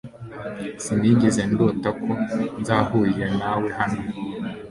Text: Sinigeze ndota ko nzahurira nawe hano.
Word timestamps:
Sinigeze 0.83 1.41
ndota 1.51 1.89
ko 2.01 2.09
nzahurira 2.61 3.27
nawe 3.39 3.67
hano. 3.77 4.01